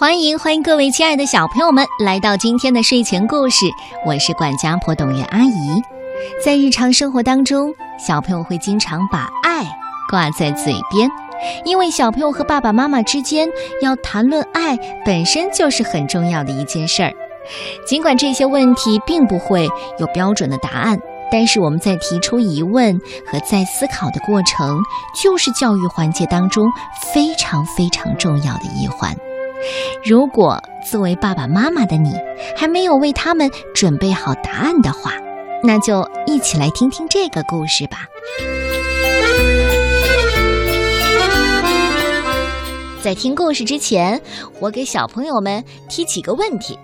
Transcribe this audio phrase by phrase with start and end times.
[0.00, 3.66] 欢迎欢迎各位亲爱的小朋友们来到今天的睡前故事，
[4.06, 5.82] 我是管家婆董月阿姨。
[6.42, 9.62] 在日常生活当中，小朋友会经常把爱
[10.08, 11.06] 挂在嘴边，
[11.66, 13.46] 因为小朋友和爸爸妈妈之间
[13.82, 14.74] 要谈论爱，
[15.04, 17.12] 本身就是很重要的一件事儿。
[17.86, 20.98] 尽管这些问题并不会有标准的答案，
[21.30, 22.98] 但是我们在提出疑问
[23.30, 24.80] 和在思考的过程，
[25.22, 26.66] 就是教育环节当中
[27.12, 29.14] 非常非常重要的一环。
[30.04, 32.14] 如果作为爸爸妈妈的你
[32.56, 35.12] 还没有为他们准备好答案的话，
[35.62, 38.06] 那就一起来听听这个故事吧。
[43.02, 44.20] 在听故事之前，
[44.58, 46.78] 我给小朋友们提几个问题：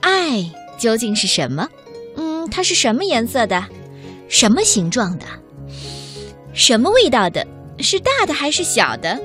[0.00, 0.44] 爱
[0.78, 1.68] 究竟是什么？
[2.16, 3.64] 嗯，它是什么颜色的？
[4.28, 5.26] 什么形状的？
[6.52, 7.46] 什么味道的？
[7.78, 9.20] 是大的还是小的？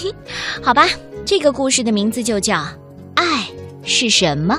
[0.62, 0.86] 好吧。
[1.28, 2.56] 这个故事的名字就叫
[3.14, 3.46] 《爱
[3.84, 4.54] 是什么》。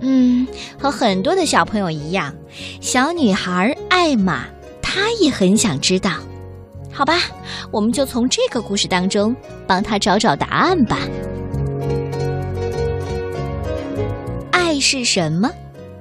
[0.00, 0.48] 嗯，
[0.80, 2.34] 和很多的小朋友一样，
[2.80, 4.46] 小女孩艾玛
[4.80, 6.12] 她也很想知道。
[6.90, 7.20] 好吧，
[7.70, 10.96] 我们就从这个故事当中帮她找找答案吧。
[14.50, 15.50] 爱是什么？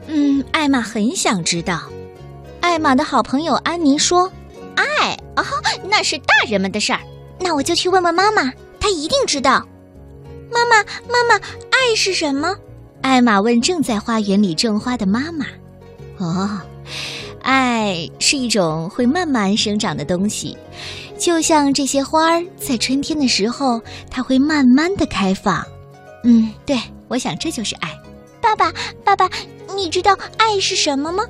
[0.07, 1.81] 嗯，艾玛很想知道。
[2.61, 4.31] 艾玛的好朋友安妮说
[4.73, 5.43] ：“爱哦，
[5.89, 7.01] 那是大人们的事儿。
[7.41, 9.67] 那我就去问问妈妈，她一定知道。”
[10.51, 11.35] 妈妈，妈妈，
[11.71, 12.55] 爱是什么？
[13.01, 15.45] 艾玛问正在花园里种花的妈妈。
[16.17, 16.59] 哦，
[17.41, 20.57] 爱是一种会慢慢生长的东西，
[21.17, 25.65] 就像这些花儿在春天的时候，它会慢慢的开放。
[26.23, 27.89] 嗯，对，我想这就是爱。
[28.41, 28.73] 爸爸，
[29.03, 29.29] 爸爸，
[29.75, 31.23] 你知道爱是什么吗？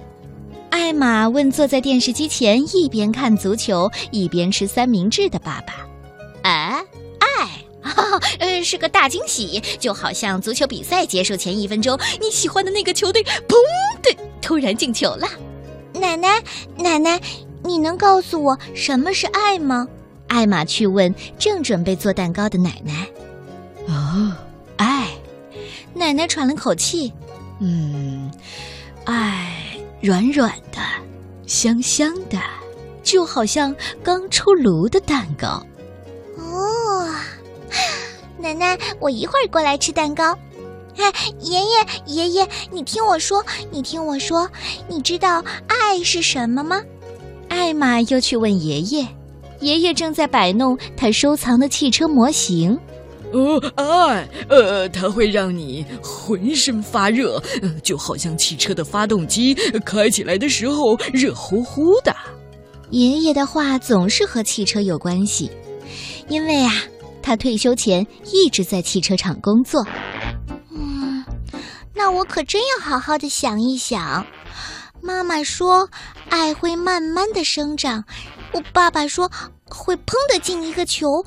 [0.70, 6.82] 艾玛问坐在电视机前一边看足球一边吃三明治的爸爸啊。
[7.88, 8.48] 哎。
[8.58, 13.56] 呃，是个大惊喜，就好像足球比赛结束前一分钟，你喜欢的那个球队砰
[14.02, 15.28] 的突然进球了。
[15.94, 16.42] 奶奶，
[16.78, 17.20] 奶奶，
[17.64, 19.88] 你能告诉我什么是爱吗？
[20.28, 23.08] 艾玛去问正准备做蛋糕的奶奶。
[23.88, 24.34] 哦，
[24.78, 25.08] 爱。
[25.94, 27.12] 奶奶喘了口气，
[27.60, 28.32] 嗯，
[29.06, 30.80] 爱软软的，
[31.48, 32.40] 香香的，
[33.02, 35.66] 就好像刚出炉的蛋糕。
[38.40, 40.38] 奶奶，我一会儿过来吃蛋糕。
[40.98, 41.12] 哎，
[41.42, 44.50] 爷爷，爷爷，你听我说，你听我说，
[44.88, 46.82] 你知道爱是什么吗？
[47.50, 49.08] 艾玛又去问爷爷，
[49.60, 52.78] 爷爷正在摆弄他收藏的汽车模型。
[53.34, 57.42] 哦，爱，呃，它会让你浑身发热，
[57.84, 59.54] 就好像汽车的发动机
[59.86, 62.16] 开起来的时候热乎乎的。
[62.90, 65.52] 爷爷的话总是和汽车有关系，
[66.30, 66.72] 因为啊。
[67.28, 69.86] 他退休前一直在汽车厂工作。
[70.72, 71.26] 嗯，
[71.94, 74.26] 那我可真要好好的想一想。
[75.02, 75.90] 妈妈说
[76.30, 78.02] 爱会慢慢的生长，
[78.54, 79.30] 我爸爸说
[79.66, 81.22] 会砰的进一个球，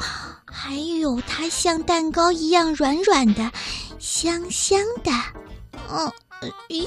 [0.47, 3.53] 还有它像蛋糕一样软软的、
[3.99, 5.11] 香香的，
[5.91, 6.11] 嗯，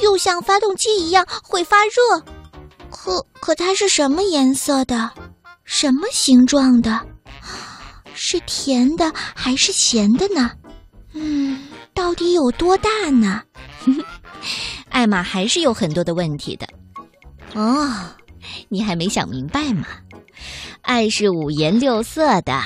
[0.01, 2.19] 又像发动机一样会发热。
[2.89, 5.11] 可可它是什么颜色的？
[5.65, 6.99] 什么形状的？
[8.15, 10.51] 是甜的还是咸的呢？
[11.13, 13.41] 嗯，到底有多大呢？
[14.89, 16.67] 艾玛还是有很多的问题的。
[17.53, 17.89] 哦，
[18.69, 19.85] 你还没想明白吗？
[20.81, 22.61] 爱是五颜六色的。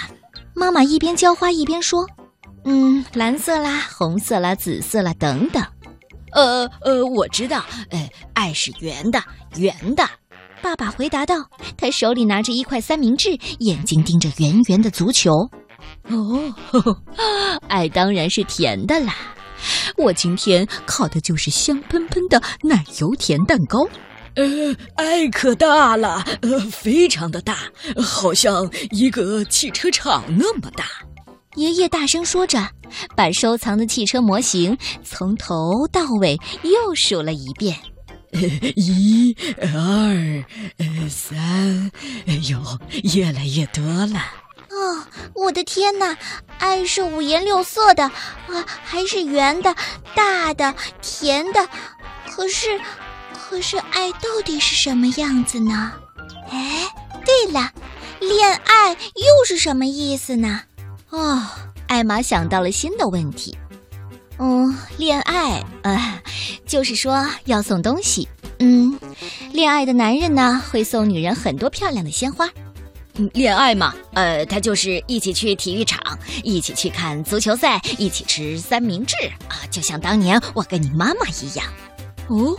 [0.55, 2.07] 妈妈一边浇花一边说
[2.65, 5.63] ：“嗯，蓝色啦，红色啦，紫色啦，等等。”
[6.33, 9.23] 呃呃，我知道，呃，爱是圆的，
[9.55, 10.03] 圆的。
[10.61, 11.35] 爸爸回答道
[11.77, 15.31] ：“他手里拿着一块三明治，眼睛盯着圆圆的足球。
[16.09, 16.53] 哦，
[17.67, 19.13] 爱 当然是甜的啦！
[19.97, 23.87] 我今天烤的就是香喷喷的奶油甜蛋糕。
[24.35, 27.57] 呃，爱可大了，呃，非常的大，
[28.03, 30.85] 好像一个汽车厂那么大。”
[31.55, 32.69] 爷爷大声说着，
[33.15, 37.75] 把收藏的汽车模型从头到尾又数了一遍。
[38.75, 41.91] 一、二、三，
[42.27, 42.59] 哎呦，
[43.15, 44.19] 越来越多了！
[44.69, 45.03] 哦，
[45.33, 46.17] 我的天哪！
[46.59, 49.75] 爱是五颜六色的啊，还是圆的、
[50.13, 51.67] 大的、甜的。
[52.29, 52.79] 可是，
[53.33, 55.93] 可是爱到底是什么样子呢？
[56.51, 56.87] 哎，
[57.25, 57.71] 对了，
[58.19, 60.61] 恋爱又是什么意思呢？
[61.09, 61.41] 哦，
[61.87, 63.57] 艾玛想到了新的问题。
[64.39, 66.21] 嗯，恋爱，呃，
[66.67, 68.27] 就是说要送东西。
[68.59, 68.99] 嗯，
[69.53, 72.49] 恋爱的男人呢，会送女人很多漂亮的鲜花。
[73.33, 75.99] 恋爱嘛，呃，他就是一起去体育场，
[76.43, 79.15] 一起去看足球赛，一起吃三明治
[79.47, 81.65] 啊，就像当年我跟你妈妈一样。
[82.27, 82.55] 哦，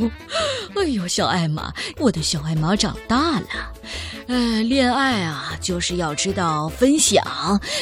[0.76, 3.46] 哎呦，小艾玛，我的小艾玛长大了。
[4.28, 7.22] 呃，恋爱啊，就是要知道分享。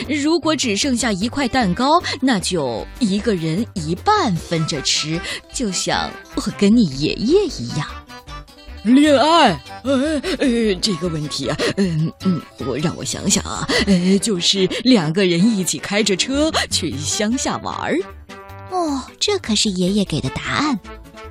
[0.09, 5.21] 如果只剩下一块蛋糕，那就一个人一半分着吃，
[5.53, 7.87] 就像我跟你爷爷一样。
[8.83, 17.99] 恋爱，呃呃，这个问题啊，嗯嗯，我让我想想啊，呃，就是两个人一起开着车去乡下玩儿。
[18.71, 20.81] 哦，这可是爷爷给的答案。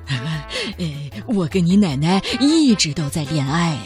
[0.78, 0.86] 呃，
[1.26, 3.80] 我跟你奶奶一直都在恋爱呀。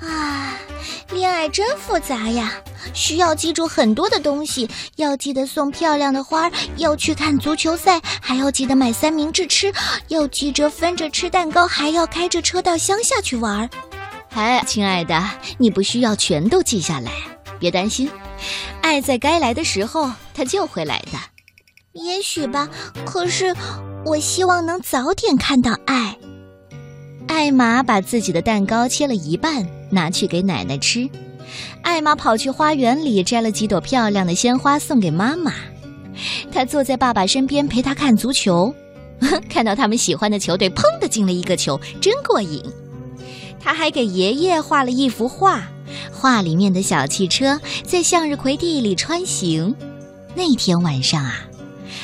[0.00, 0.58] 啊，
[1.10, 2.52] 恋爱真复杂呀，
[2.92, 9.72] 需要记住很多的东西，要记得送漂亮的花，要去看足球赛，还要记得买三明治吃，
[10.08, 13.68] 要记着分着吃蛋糕，还要开着车到乡下去玩。
[14.34, 15.22] 哎，亲爱的，
[15.58, 17.10] 你不需要全都记下来，
[17.58, 18.10] 别担心，
[18.82, 21.18] 爱在该来的时候，它就会来的。
[21.94, 22.68] 也许吧，
[23.06, 23.56] 可是
[24.06, 26.16] 我希望能早点看到爱。
[27.26, 31.10] 艾玛把自己的蛋糕切了一半，拿去给奶奶吃。
[31.82, 35.52] 艾玛跑去花园里摘了几朵漂亮的鲜花送给妈妈。
[36.52, 38.72] 她坐在爸爸身边陪他看足球，
[39.50, 42.62] 看到他们喜欢的球队砰的进了一个球，真过瘾。
[43.58, 45.66] 他还给爷爷画了一幅画，
[46.12, 49.74] 画里面的小汽车在向日葵地里穿行。
[50.36, 51.40] 那天晚上啊，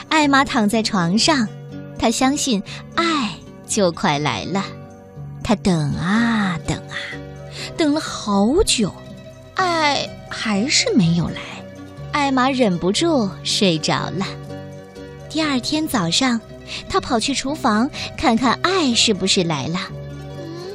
[0.08, 1.46] 艾玛躺在床上，
[2.02, 2.60] 他相信
[2.96, 3.31] 爱
[3.64, 4.64] 就快来了。
[5.40, 6.99] 他等啊等啊，
[7.76, 8.93] 等了好久，
[9.54, 11.40] 爱还是没有来。
[12.10, 14.26] 艾玛忍不住睡着了。
[15.31, 16.40] 第二天早上，
[16.88, 17.88] 他跑去厨房
[18.19, 19.78] 看看爱是不是来了。
[20.37, 20.75] 嗯，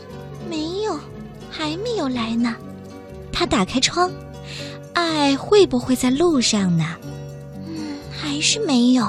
[0.49, 0.97] 没有，
[1.51, 2.55] 还没有来呢。
[3.33, 4.09] 他打开窗，
[4.93, 6.85] 爱会不会在路上呢？
[7.67, 9.05] 嗯，还是没有。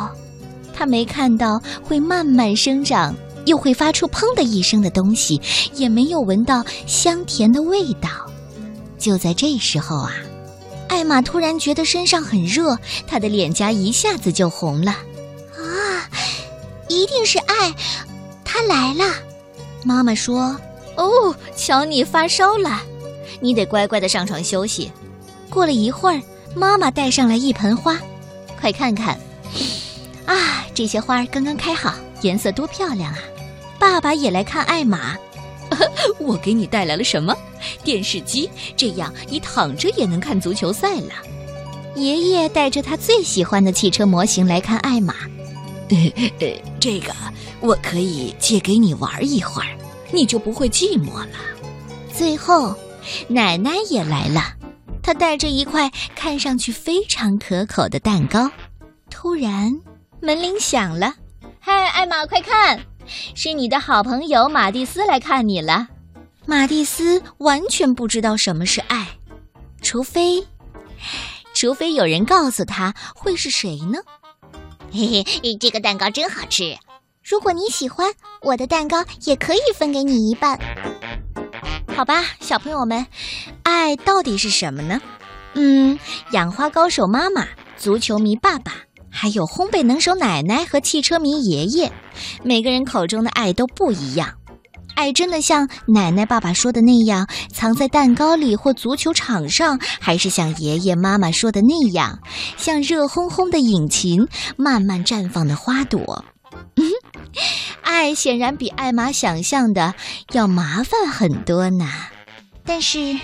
[0.79, 3.13] 他没看到会慢慢生长。
[3.47, 5.41] 又会发出“砰”的一声的东西，
[5.75, 8.11] 也没有闻到香甜的味道。
[8.99, 10.13] 就在这时候啊，
[10.89, 14.91] 艾玛突然觉得身上很热，她的脸颊一下子就红了。
[14.91, 16.11] 啊，
[16.89, 17.75] 一定是爱，
[18.45, 19.15] 他来了。
[19.83, 20.55] 妈妈说
[20.97, 22.83] ：“哦，瞧你发烧了，
[23.41, 24.93] 你得乖乖的上床休息。”
[25.49, 26.21] 过了一会儿，
[26.55, 27.99] 妈妈带上来一盆花，
[28.61, 29.19] 快看看，
[30.79, 31.93] 这些花儿刚刚开好，
[32.23, 33.19] 颜色多漂亮啊！
[33.81, 35.17] 爸爸也来看艾玛，
[36.21, 37.37] 我给你带来了什么？
[37.83, 41.11] 电视机，这样你躺着也能看足球赛了。
[41.97, 45.17] 爷爷带着他最喜欢的汽车模型来看艾玛，
[46.79, 47.13] 这个
[47.59, 49.77] 我可以借给你玩一会儿，
[50.13, 51.31] 你就不会寂寞了。
[52.17, 52.73] 最后，
[53.27, 54.55] 奶奶也来了，
[55.03, 58.49] 她带着一块看上去非常可口的蛋糕。
[59.11, 59.77] 突然，
[60.21, 61.15] 门铃响了，
[61.61, 62.81] 嗨，艾玛，快看！
[63.35, 65.89] 是你的好朋友马蒂斯来看你了。
[66.45, 69.07] 马蒂斯完全不知道什么是爱，
[69.81, 70.45] 除非，
[71.55, 73.99] 除非有人告诉他会是谁呢？
[74.91, 76.77] 嘿嘿，这个蛋糕真好吃。
[77.23, 78.13] 如果你喜欢
[78.43, 80.59] 我的蛋糕，也可以分给你一半。
[81.95, 83.07] 好吧，小朋友们，
[83.63, 85.01] 爱到底是什么呢？
[85.55, 85.99] 嗯，
[86.33, 88.88] 养花高手妈妈，足球迷爸爸。
[89.21, 91.91] 还有烘焙能手奶奶和汽车迷爷爷，
[92.45, 94.33] 每个人口中的爱都不一样。
[94.95, 102.21] 爱真的像奶奶爸爸说的那样藏在蛋糕里或足球场上，还是像爷爷妈妈说的那样，
[102.57, 106.25] 像热烘烘的引擎、慢慢绽放的花朵？
[107.83, 109.95] 爱显然比艾玛想象的
[110.31, 111.91] 要麻烦很多呢。
[112.65, 113.19] 但是，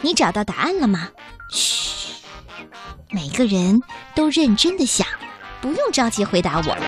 [0.00, 1.10] 你找到答案了吗？
[1.50, 1.92] 嘘。
[3.10, 3.80] 每个人
[4.16, 5.03] 都认真的想，
[5.64, 6.76] 不用着急回答我。